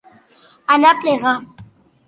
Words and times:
Anar 0.77 0.95
a 0.95 0.99
plegar. 1.05 1.37